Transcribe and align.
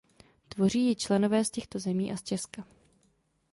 Tvoří 0.49 0.79
ji 0.87 0.95
členové 0.95 1.45
z 1.45 1.49
těchto 1.51 1.79
zemí 1.79 2.13
a 2.13 2.17
z 2.17 2.23
Česka. 2.23 2.65